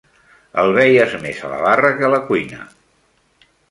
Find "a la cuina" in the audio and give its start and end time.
2.11-2.67